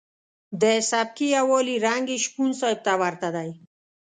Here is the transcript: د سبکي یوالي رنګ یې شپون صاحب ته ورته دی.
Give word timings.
د 0.61 0.63
سبکي 0.89 1.27
یوالي 1.37 1.75
رنګ 1.87 2.05
یې 2.13 2.17
شپون 2.25 2.49
صاحب 2.59 2.79
ته 2.85 2.93
ورته 3.01 3.29
دی. 3.35 3.49